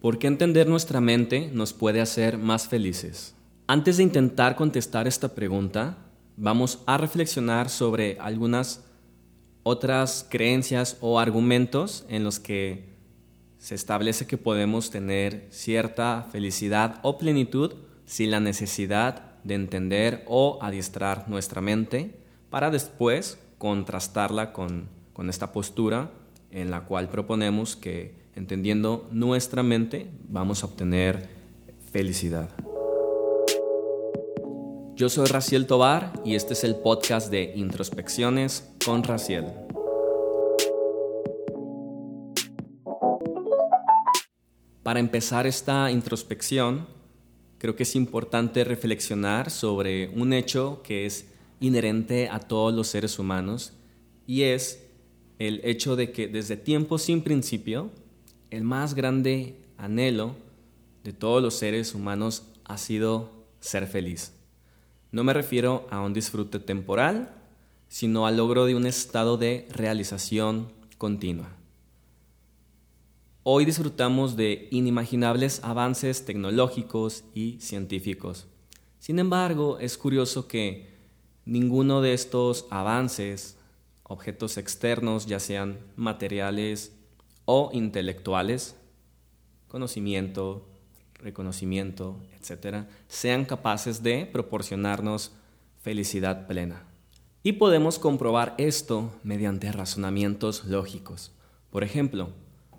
[0.00, 3.34] ¿Por qué entender nuestra mente nos puede hacer más felices?
[3.66, 5.98] Antes de intentar contestar esta pregunta,
[6.36, 8.84] vamos a reflexionar sobre algunas
[9.64, 12.96] otras creencias o argumentos en los que
[13.58, 17.74] se establece que podemos tener cierta felicidad o plenitud
[18.06, 22.20] sin la necesidad de entender o adiestrar nuestra mente
[22.50, 26.12] para después contrastarla con, con esta postura
[26.52, 31.28] en la cual proponemos que entendiendo nuestra mente vamos a obtener
[31.90, 32.48] felicidad.
[34.94, 39.46] Yo soy Raciel Tobar y este es el podcast de Introspecciones con Raciel.
[44.84, 46.86] Para empezar esta introspección,
[47.58, 51.26] creo que es importante reflexionar sobre un hecho que es
[51.60, 53.72] inherente a todos los seres humanos
[54.26, 54.84] y es
[55.40, 57.90] el hecho de que desde tiempo sin principio,
[58.50, 60.34] el más grande anhelo
[61.04, 63.30] de todos los seres humanos ha sido
[63.60, 64.32] ser feliz.
[65.10, 67.34] No me refiero a un disfrute temporal,
[67.88, 71.48] sino al logro de un estado de realización continua.
[73.42, 78.46] Hoy disfrutamos de inimaginables avances tecnológicos y científicos.
[78.98, 80.98] Sin embargo, es curioso que
[81.46, 83.56] ninguno de estos avances,
[84.02, 86.97] objetos externos, ya sean materiales
[87.50, 88.76] o intelectuales,
[89.68, 90.68] conocimiento,
[91.14, 95.32] reconocimiento, etcétera, sean capaces de proporcionarnos
[95.80, 96.82] felicidad plena.
[97.42, 101.32] Y podemos comprobar esto mediante razonamientos lógicos.
[101.70, 102.34] Por ejemplo,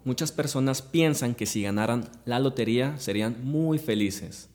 [0.06, 4.52] muchas personas piensan que si ganaran la lotería serían muy felices,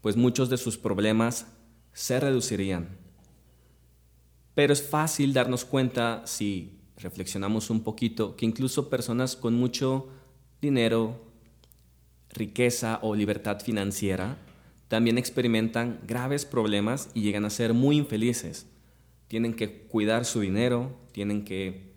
[0.00, 1.48] pues muchos de sus problemas
[1.92, 2.86] se reducirían.
[4.54, 10.08] Pero es fácil darnos cuenta, si reflexionamos un poquito, que incluso personas con mucho
[10.60, 11.20] dinero,
[12.30, 14.38] riqueza o libertad financiera
[14.88, 18.66] también experimentan graves problemas y llegan a ser muy infelices.
[19.28, 21.92] Tienen que cuidar su dinero, tienen que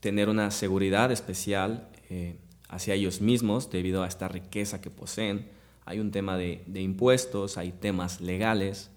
[0.00, 2.36] tener una seguridad especial eh,
[2.68, 5.48] hacia ellos mismos debido a esta riqueza que poseen.
[5.84, 8.92] Hay un tema de impuestos, hay temas legales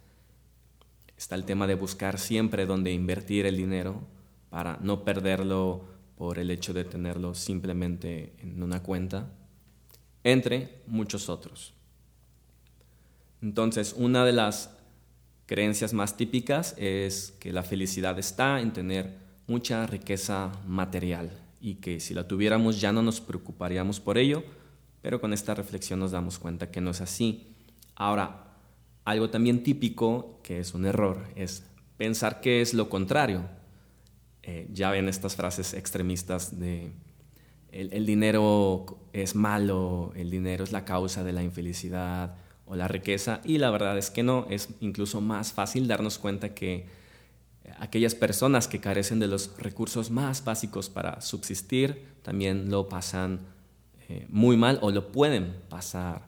[1.17, 4.01] Está el tema de buscar siempre dónde invertir el dinero
[4.55, 5.83] para no perderlo
[6.16, 9.27] por el hecho de tenerlo simplemente en una cuenta,
[10.23, 11.73] entre muchos otros.
[13.41, 14.69] Entonces, una de las
[15.45, 21.99] creencias más típicas es que la felicidad está en tener mucha riqueza material y que
[21.99, 24.41] si la tuviéramos ya no nos preocuparíamos por ello,
[25.01, 27.45] pero con esta reflexión nos damos cuenta que no es así.
[27.93, 28.55] Ahora,
[29.03, 31.66] algo también típico, que es un error, es
[31.97, 33.65] pensar que es lo contrario.
[34.47, 36.91] Eh, ya ven estas frases extremistas de
[37.72, 42.35] el, dinero es malo, el dinero es la causa de la infelicidad
[42.66, 46.53] o la riqueza, y la verdad es que no, es incluso más fácil darnos cuenta
[46.53, 46.85] que
[47.79, 53.41] aquellas personas que carecen de los recursos más básicos para subsistir también lo pasan
[54.07, 56.28] eh, muy mal o lo pueden pasar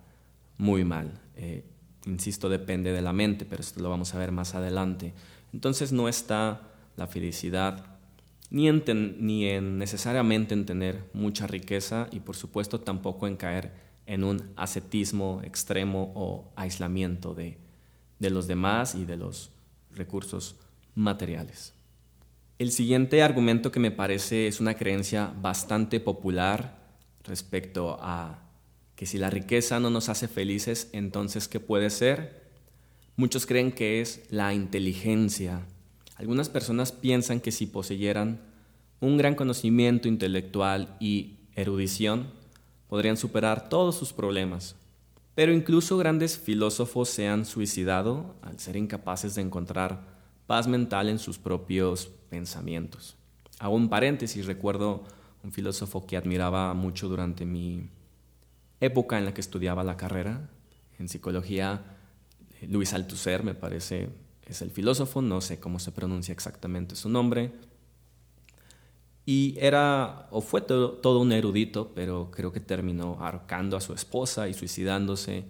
[0.57, 1.19] muy mal.
[1.35, 1.63] Eh,
[2.05, 5.13] insisto, depende de la mente, pero esto lo vamos a ver más adelante.
[5.53, 6.61] Entonces no está
[6.95, 7.96] la felicidad
[8.49, 13.71] ni en, necesariamente en tener mucha riqueza y por supuesto tampoco en caer
[14.05, 17.57] en un ascetismo extremo o aislamiento de,
[18.19, 19.51] de los demás y de los
[19.91, 20.55] recursos
[20.95, 21.73] materiales.
[22.57, 26.77] El siguiente argumento que me parece es una creencia bastante popular
[27.23, 28.43] respecto a
[28.95, 32.47] que si la riqueza no nos hace felices, entonces ¿qué puede ser?
[33.15, 35.67] Muchos creen que es la inteligencia.
[36.17, 38.41] Algunas personas piensan que si poseyeran
[38.99, 42.27] un gran conocimiento intelectual y erudición,
[42.87, 44.75] podrían superar todos sus problemas.
[45.35, 50.01] Pero incluso grandes filósofos se han suicidado al ser incapaces de encontrar
[50.47, 53.15] paz mental en sus propios pensamientos.
[53.59, 55.03] Hago un paréntesis, recuerdo
[55.43, 57.89] un filósofo que admiraba mucho durante mi
[58.79, 60.49] época en la que estudiaba la carrera
[60.99, 61.81] en psicología,
[62.59, 64.09] eh, Luis Althusser me parece
[64.53, 67.51] es el filósofo, no sé cómo se pronuncia exactamente su nombre.
[69.25, 74.47] Y era, o fue todo, un erudito, pero creo que terminó ahorcando a su esposa
[74.47, 75.43] y suicidándose.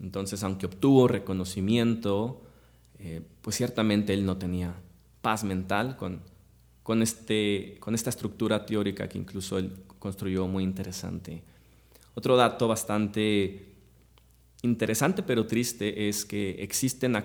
[0.00, 2.42] Entonces, aunque obtuvo reconocimiento,
[2.98, 4.74] eh, pues ciertamente él no tenía
[5.22, 6.20] paz mental con,
[6.82, 11.44] con, este, con esta estructura teórica que incluso él construyó muy interesante
[12.14, 13.74] otro dato bastante
[14.62, 17.16] interesante pero triste es que existen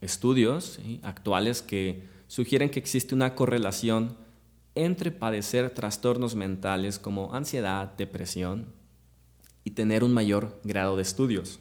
[0.00, 4.16] estudios actuales que sugieren que existe una correlación
[4.74, 8.66] entre padecer trastornos mentales como ansiedad, depresión
[9.64, 11.58] y tener un mayor grado de estudios.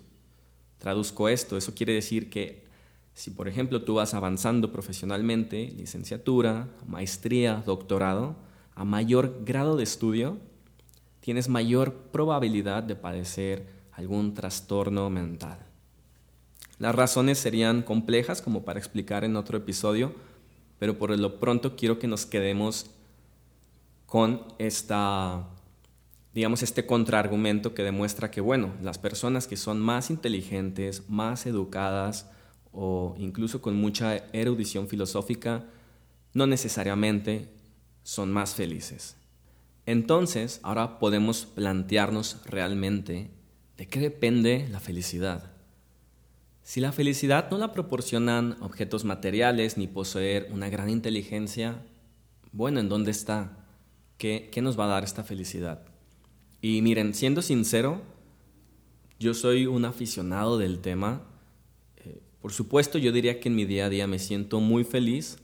[0.77, 2.67] Traduzco esto, eso quiere decir que
[3.13, 8.35] si por ejemplo tú vas avanzando profesionalmente, licenciatura, maestría, doctorado,
[8.75, 10.37] a mayor grado de estudio,
[11.19, 15.57] tienes mayor probabilidad de padecer algún trastorno mental.
[16.79, 20.13] Las razones serían complejas como para explicar en otro episodio,
[20.79, 22.91] pero por lo pronto quiero que nos quedemos
[24.05, 25.47] con esta
[26.37, 32.29] digamos este contraargumento que demuestra que bueno, las personas que son más inteligentes, más educadas
[32.71, 35.65] o incluso con mucha erudición filosófica
[36.33, 37.49] no necesariamente
[38.03, 39.17] son más felices.
[39.87, 43.31] Entonces, ahora podemos plantearnos realmente
[43.75, 45.56] de qué depende la felicidad.
[46.67, 51.81] Si la felicidad no la proporcionan objetos materiales ni poseer una gran inteligencia,
[52.51, 53.65] bueno, ¿en dónde está?
[54.17, 55.85] ¿Qué, nos va a dar esta felicidad?
[56.59, 58.01] Y miren, siendo sincero,
[59.17, 61.21] yo soy un aficionado del tema.
[62.03, 65.37] Eh, por supuesto, yo diría que en mi día a día me siento muy feliz,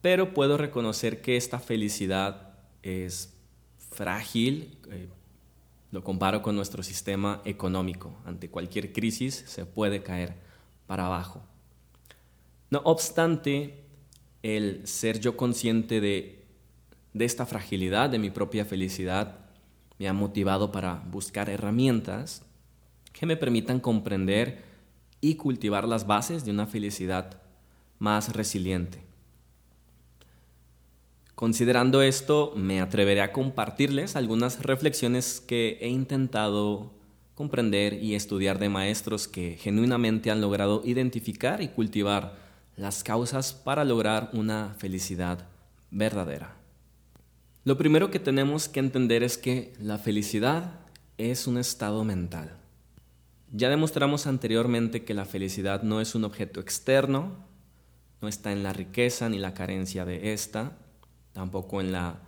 [0.00, 3.34] pero puedo reconocer que esta felicidad es
[3.78, 4.78] frágil.
[4.90, 5.06] Eh,
[5.92, 8.16] lo comparo con nuestro sistema económico.
[8.24, 10.34] Ante cualquier crisis se puede caer
[10.86, 11.42] para abajo.
[12.70, 13.84] No obstante,
[14.42, 16.44] el ser yo consciente de,
[17.14, 19.38] esta fragilidad de mi propia felicidad
[19.98, 22.42] me ha motivado para buscar herramientas
[23.12, 24.64] que me permitan comprender
[25.20, 27.42] y cultivar las bases de una felicidad
[27.98, 29.11] más resiliente.
[31.42, 36.92] Considerando esto, me atreveré a compartirles algunas reflexiones que he intentado
[37.34, 42.36] comprender y estudiar de maestros que genuinamente han logrado identificar y cultivar
[42.76, 45.48] las causas para lograr una felicidad
[45.90, 46.54] verdadera.
[47.64, 50.78] Lo primero que tenemos que entender es que la felicidad
[51.18, 52.56] es un estado mental.
[53.50, 57.32] Ya demostramos anteriormente que la felicidad no es un objeto externo,
[58.20, 60.78] no está en la riqueza ni la carencia de ésta,
[61.32, 62.20] tampoco en la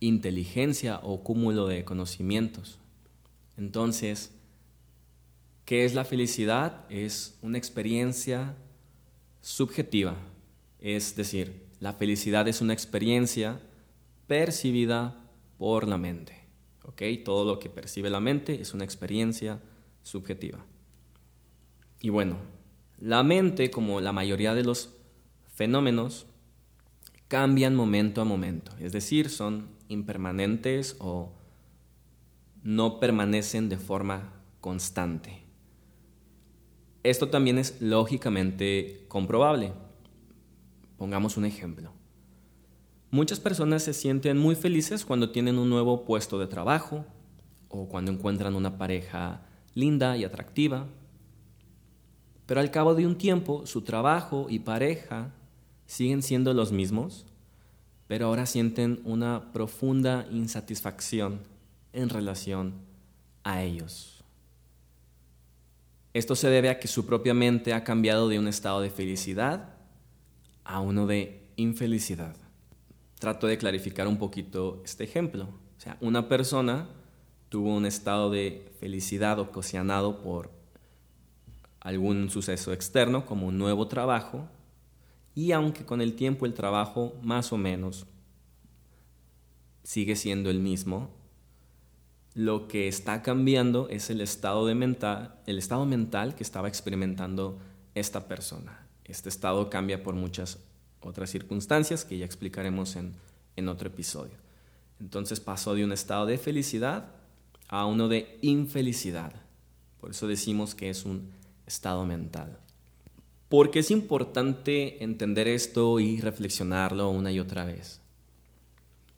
[0.00, 2.78] inteligencia o cúmulo de conocimientos.
[3.56, 4.32] Entonces,
[5.64, 6.84] ¿qué es la felicidad?
[6.88, 8.56] Es una experiencia
[9.42, 10.16] subjetiva,
[10.78, 13.60] es decir, la felicidad es una experiencia
[14.26, 15.16] percibida
[15.58, 16.40] por la mente.
[16.84, 17.02] ¿ok?
[17.24, 19.60] Todo lo que percibe la mente es una experiencia
[20.02, 20.64] subjetiva.
[22.00, 22.36] Y bueno,
[22.98, 24.90] la mente, como la mayoría de los
[25.54, 26.26] fenómenos,
[27.30, 31.30] cambian momento a momento, es decir, son impermanentes o
[32.64, 35.44] no permanecen de forma constante.
[37.04, 39.72] Esto también es lógicamente comprobable.
[40.98, 41.92] Pongamos un ejemplo.
[43.12, 47.06] Muchas personas se sienten muy felices cuando tienen un nuevo puesto de trabajo
[47.68, 50.88] o cuando encuentran una pareja linda y atractiva.
[52.46, 55.32] Pero al cabo de un tiempo, su trabajo y pareja
[55.90, 57.26] siguen siendo los mismos,
[58.06, 61.40] pero ahora sienten una profunda insatisfacción
[61.92, 62.74] en relación
[63.42, 64.22] a ellos.
[66.14, 69.74] Esto se debe a que su propia mente ha cambiado de un estado de felicidad
[70.62, 72.36] a uno de infelicidad.
[73.18, 75.48] Trato de clarificar un poquito este ejemplo.
[75.76, 76.86] O sea, una persona
[77.48, 80.52] tuvo un estado de felicidad ocasionado por
[81.80, 84.48] algún suceso externo, como un nuevo trabajo,
[85.40, 88.04] y aunque con el tiempo el trabajo más o menos
[89.82, 91.08] sigue siendo el mismo,
[92.34, 97.58] lo que está cambiando es el estado, de mental, el estado mental que estaba experimentando
[97.94, 98.86] esta persona.
[99.06, 100.58] Este estado cambia por muchas
[101.00, 103.14] otras circunstancias que ya explicaremos en,
[103.56, 104.34] en otro episodio.
[105.00, 107.12] Entonces pasó de un estado de felicidad
[107.66, 109.32] a uno de infelicidad.
[110.02, 111.30] Por eso decimos que es un
[111.64, 112.60] estado mental.
[113.50, 118.00] Porque es importante entender esto y reflexionarlo una y otra vez.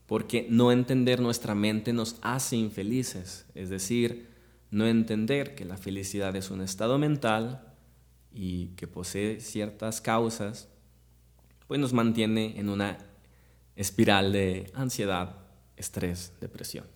[0.07, 3.45] Porque no entender nuestra mente nos hace infelices.
[3.55, 4.31] Es decir,
[4.71, 7.75] no entender que la felicidad es un estado mental
[8.33, 10.67] y que posee ciertas causas,
[11.69, 12.97] pues nos mantiene en una
[13.77, 15.37] espiral de ansiedad,
[15.77, 16.87] estrés, depresión.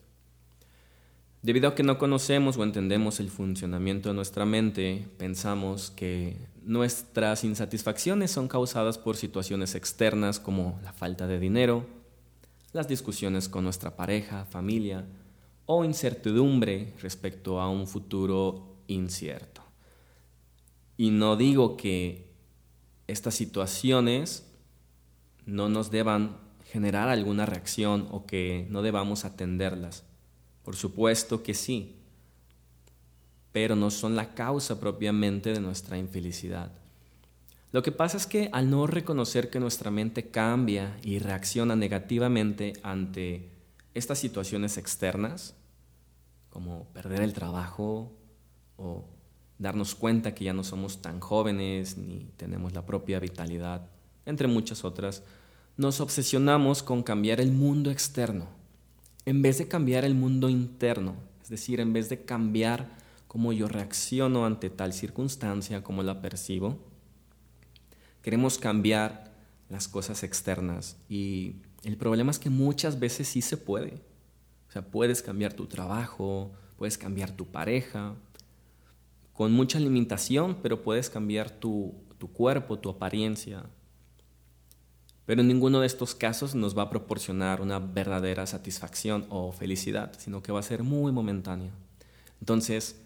[1.43, 7.45] Debido a que no conocemos o entendemos el funcionamiento de nuestra mente, pensamos que nuestras
[7.45, 11.87] insatisfacciones son causadas por situaciones externas como la falta de dinero,
[12.73, 15.07] las discusiones con nuestra pareja, familia
[15.67, 19.63] o incertidumbre respecto a un futuro incierto.
[20.97, 22.27] Y no digo que
[23.07, 24.51] estas situaciones
[25.45, 26.39] no nos deban
[26.73, 30.05] generar alguna reacción o que no debamos atenderlas
[30.67, 31.95] por supuesto que sí,
[33.53, 36.73] pero no son la causa propiamente de nuestra infelicidad.
[37.71, 42.73] Lo que pasa es que al no reconocer que nuestra mente cambia y reacciona negativamente
[42.83, 43.49] ante
[43.95, 45.55] estas situaciones externas,
[46.51, 48.13] como perder el trabajo
[48.77, 49.05] o
[49.59, 53.89] darnos cuenta que ya no somos tan jóvenes ni tenemos la propia vitalidad,
[54.25, 55.23] entre muchas otras,
[55.77, 58.56] nos obsesionamos con cambiar el mundo externo
[59.27, 63.69] en vez de cambiar el mundo interno, es decir, en vez de cambiar cómo yo
[63.69, 66.79] reacciono ante tal circunstancia, cómo la percibo,
[68.23, 69.35] queremos cambiar
[69.69, 74.01] las cosas externas y el problema es que muchas veces sí se puede.
[74.69, 78.15] O sea, puedes cambiar tu trabajo, puedes cambiar tu pareja,
[79.33, 83.65] con mucha limitación, pero puedes cambiar tu, tu cuerpo, tu apariencia,
[85.27, 90.13] pero en ninguno de estos casos nos va a proporcionar una verdadera satisfacción o felicidad,
[90.19, 91.73] sino que va a ser muy momentánea.
[92.41, 92.97] Entonces,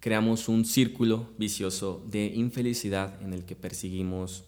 [0.00, 4.44] creamos un círculo vicioso de infelicidad en el que perseguimos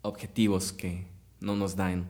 [0.00, 1.06] objetivos que
[1.40, 2.06] no nos dan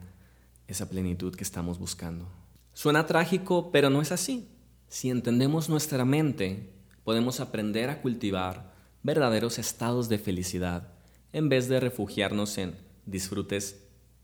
[0.67, 2.27] esa plenitud que estamos buscando.
[2.73, 4.47] Suena trágico, pero no es así.
[4.87, 6.69] Si entendemos nuestra mente,
[7.03, 10.87] podemos aprender a cultivar verdaderos estados de felicidad
[11.33, 13.83] en vez de refugiarnos en disfrutes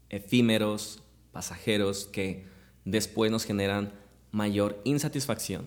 [0.09, 2.45] efímeros, pasajeros, que
[2.85, 3.93] después nos generan
[4.31, 5.65] mayor insatisfacción.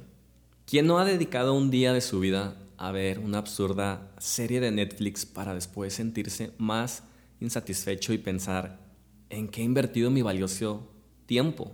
[0.67, 4.71] ¿Quién no ha dedicado un día de su vida a ver una absurda serie de
[4.71, 7.05] Netflix para después sentirse más
[7.41, 8.81] insatisfecho y pensar
[9.29, 10.89] en qué he invertido mi valioso
[11.27, 11.73] tiempo?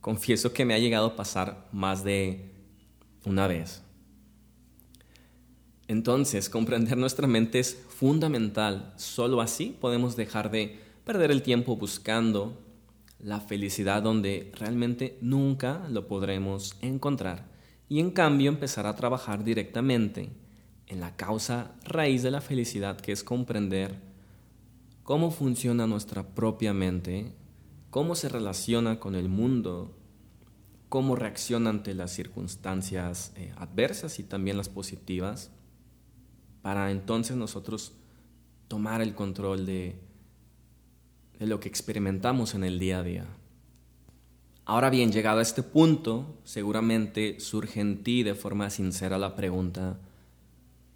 [0.00, 2.50] Confieso que me ha llegado a pasar más de
[3.24, 3.82] una vez.
[5.94, 8.92] Entonces, comprender nuestra mente es fundamental.
[8.96, 12.60] Solo así podemos dejar de perder el tiempo buscando
[13.20, 17.46] la felicidad donde realmente nunca lo podremos encontrar
[17.88, 20.30] y en cambio empezar a trabajar directamente
[20.88, 24.00] en la causa raíz de la felicidad que es comprender
[25.04, 27.36] cómo funciona nuestra propia mente,
[27.90, 29.96] cómo se relaciona con el mundo,
[30.88, 35.52] cómo reacciona ante las circunstancias eh, adversas y también las positivas
[36.64, 37.92] para entonces nosotros
[38.68, 39.96] tomar el control de,
[41.38, 43.26] de lo que experimentamos en el día a día.
[44.64, 49.98] Ahora bien, llegado a este punto, seguramente surge en ti de forma sincera la pregunta,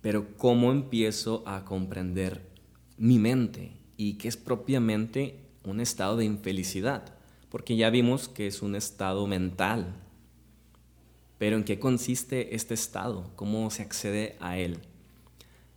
[0.00, 2.48] pero ¿cómo empiezo a comprender
[2.96, 7.14] mi mente y qué es propiamente un estado de infelicidad?
[7.50, 9.94] Porque ya vimos que es un estado mental.
[11.36, 13.30] Pero ¿en qué consiste este estado?
[13.36, 14.80] ¿Cómo se accede a él?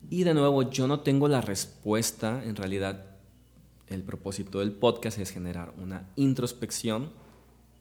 [0.09, 3.05] Y de nuevo, yo no tengo la respuesta, en realidad
[3.87, 7.11] el propósito del podcast es generar una introspección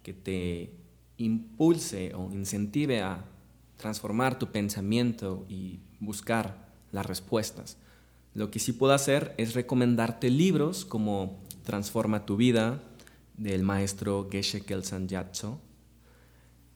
[0.03, 0.71] que te
[1.19, 3.25] impulse o incentive a
[3.77, 7.77] transformar tu pensamiento y buscar las respuestas.
[8.35, 12.83] Lo que sí puedo hacer es recomendarte libros como Transforma tu vida
[13.37, 15.61] del maestro Geshe Kelsan Yatso,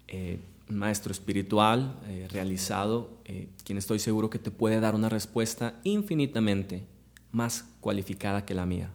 [0.09, 5.81] eh, maestro espiritual eh, realizado, eh, quien estoy seguro que te puede dar una respuesta
[5.85, 6.87] infinitamente
[7.33, 8.91] más cualificada que la mía.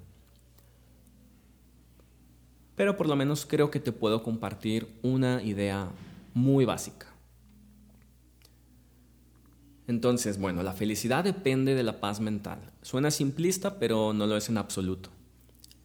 [2.76, 5.90] Pero por lo menos creo que te puedo compartir una idea
[6.34, 7.08] muy básica.
[9.88, 12.60] Entonces, bueno, la felicidad depende de la paz mental.
[12.84, 15.10] Suena simplista, pero no lo es en absoluto.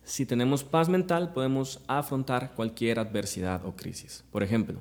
[0.05, 4.23] Si tenemos paz mental, podemos afrontar cualquier adversidad o crisis.
[4.31, 4.81] Por ejemplo,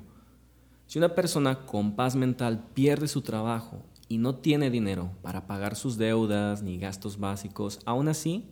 [0.94, 5.74] si una persona con paz mental pierde su trabajo y no tiene dinero para pagar
[5.74, 8.48] sus deudas ni gastos básicos, aún así,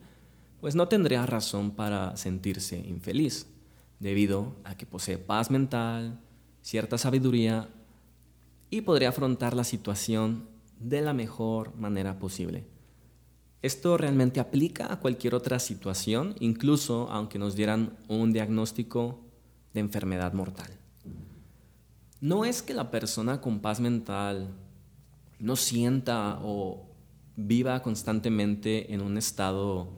[0.61, 3.46] pues no tendría razón para sentirse infeliz,
[4.00, 6.18] debido a que posee paz mental,
[6.62, 7.68] cierta sabiduría
[8.70, 10.49] y podría afrontar la situación
[10.80, 12.64] de la mejor manera posible.
[13.62, 19.20] Esto realmente aplica a cualquier otra situación, incluso aunque nos dieran un diagnóstico
[19.75, 20.81] de enfermedad mortal.
[22.23, 24.47] No es que la persona con paz mental
[25.41, 26.87] no sienta o
[27.35, 29.88] viva constantemente en un estado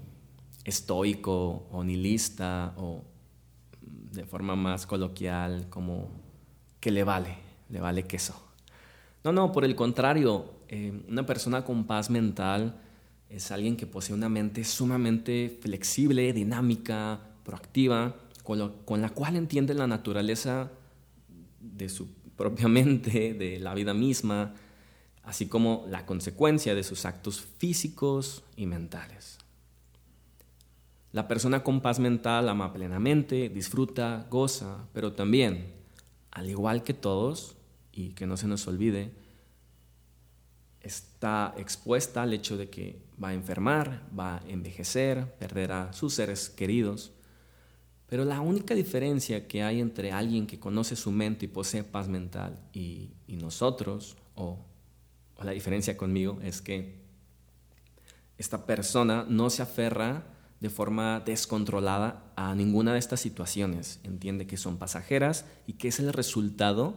[0.65, 3.05] estoico o nihilista o
[3.83, 6.09] de forma más coloquial como
[6.81, 7.37] que le vale,
[7.69, 8.35] le vale queso.
[9.23, 12.81] No, no, por el contrario, eh, una persona con paz mental
[13.29, 19.87] es alguien que posee una mente sumamente flexible, dinámica, proactiva, con la cual entiende la
[19.87, 20.71] naturaleza
[21.73, 24.55] de su propia mente, de la vida misma,
[25.23, 29.39] así como la consecuencia de sus actos físicos y mentales.
[31.13, 35.73] La persona con paz mental ama plenamente, disfruta, goza, pero también,
[36.33, 37.57] al igual que todos,
[37.93, 39.13] y que no se nos olvide,
[40.81, 46.51] está expuesta al hecho de que va a enfermar, va a envejecer, perderá sus seres
[46.51, 47.13] queridos.
[48.09, 52.09] Pero la única diferencia que hay entre alguien que conoce su mente y posee paz
[52.09, 54.59] mental y, nosotros, o,
[55.43, 57.03] la diferencia conmigo, es que
[58.39, 60.25] esta persona no se aferra
[60.61, 64.01] de forma descontrolada a ninguna de estas situaciones.
[64.03, 66.95] Entiende que son pasajeras y que es el resultado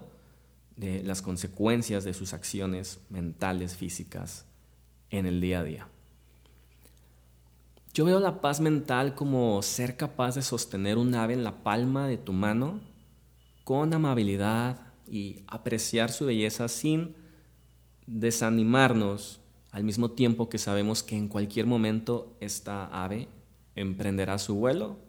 [0.76, 4.46] de las consecuencias de sus acciones mentales, físicas,
[5.10, 5.88] en el día a día.
[7.98, 12.08] Yo veo la paz mental como ser capaz de sostener un ave en la palma
[12.08, 12.80] de tu mano
[13.63, 17.16] con amabilidad y apreciar su belleza sin
[18.06, 23.30] desanimarnos al mismo tiempo que sabemos que en cualquier momento esta ave
[23.74, 25.00] emprenderá su vuelo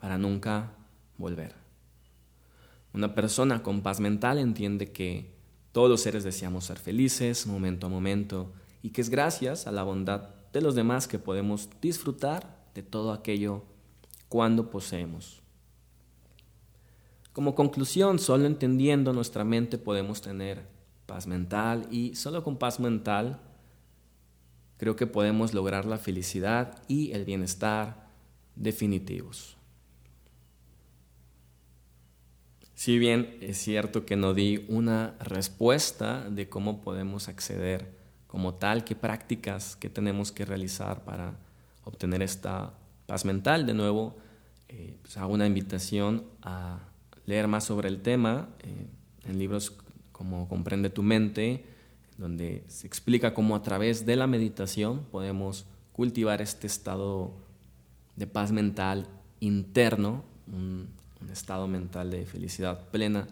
[0.00, 0.72] para nunca
[1.18, 1.54] volver.
[2.92, 5.30] Una persona con paz mental entiende que
[5.70, 9.84] todos los seres deseamos ser felices momento a momento y que es gracias a la
[9.84, 13.64] bondad de los demás que podemos disfrutar de todo aquello
[14.28, 15.42] cuando poseemos.
[17.32, 20.68] Como conclusión, solo entendiendo nuestra mente podemos tener
[21.06, 23.40] paz mental y solo con paz mental
[24.76, 28.08] creo que podemos lograr la felicidad y el bienestar
[28.54, 29.56] definitivos.
[32.74, 38.03] Si bien es cierto que no di una respuesta de cómo podemos acceder
[38.34, 41.36] como tal, qué prácticas que tenemos que realizar para
[41.84, 42.74] obtener esta
[43.06, 44.16] paz mental, de nuevo
[44.68, 46.80] eh, pues hago una invitación a
[47.26, 48.88] leer más sobre el tema eh,
[49.28, 49.72] en libros
[50.10, 51.64] como Comprende tu mente,
[52.18, 57.30] donde se explica cómo a través de la meditación podemos cultivar este estado
[58.16, 59.06] de paz mental
[59.38, 60.88] interno, un,
[61.30, 63.28] estado mental de felicidad plena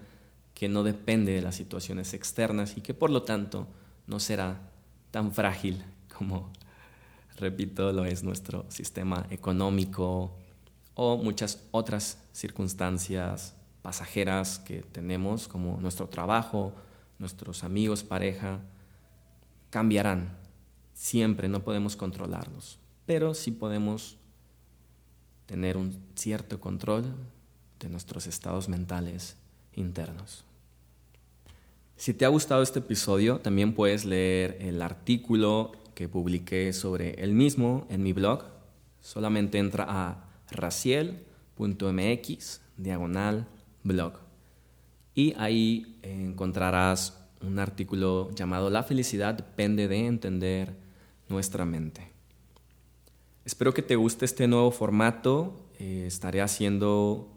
[0.54, 3.66] que no depende de las situaciones externas y que por lo tanto
[4.06, 4.71] no será
[5.12, 5.84] tan frágil
[6.16, 6.50] como,
[7.36, 10.32] repito, lo es nuestro sistema económico
[10.94, 16.72] o muchas otras circunstancias pasajeras que tenemos, como nuestro trabajo,
[17.18, 18.60] nuestros amigos, pareja,
[19.70, 20.36] cambiarán.
[20.94, 24.16] Siempre no podemos controlarlos, pero sí podemos
[25.46, 27.04] tener un cierto control
[27.80, 29.36] de nuestros estados mentales
[29.74, 30.44] internos.
[32.02, 37.32] Si te ha gustado este episodio, también puedes leer el artículo que publiqué sobre el
[37.32, 38.42] mismo en mi blog.
[39.00, 43.46] Solamente entra a raciel.mx diagonal
[43.84, 44.14] blog
[45.14, 50.74] y ahí encontrarás un artículo llamado La felicidad depende de entender
[51.28, 52.10] nuestra mente.
[53.44, 55.68] Espero que te guste este nuevo formato.
[55.78, 57.32] Eh, estaré haciendo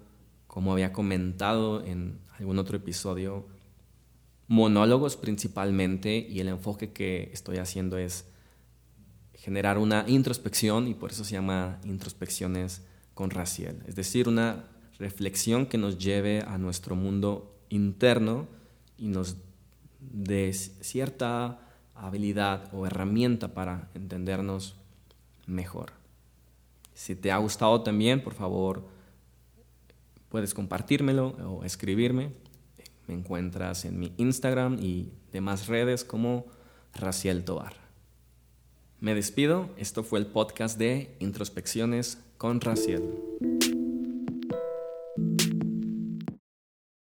[0.48, 3.46] como había comentado en algún otro episodio,
[4.48, 8.26] monólogos principalmente y el enfoque que estoy haciendo es
[9.34, 14.66] generar una introspección y por eso se llama introspecciones con Raciel, es decir, una
[15.00, 18.48] reflexión que nos lleve a nuestro mundo interno
[18.98, 19.38] y nos
[20.00, 21.60] dé cierta
[21.94, 24.76] habilidad o herramienta para entendernos
[25.48, 25.92] mejor.
[26.94, 28.86] Si te ha gustado también, por favor,
[30.36, 32.32] Puedes compartírmelo o escribirme.
[33.08, 36.46] Me encuentras en mi Instagram y demás redes como
[36.94, 37.74] Raciel Tobar.
[39.00, 39.70] Me despido.
[39.78, 43.04] Esto fue el podcast de Introspecciones con Raciel.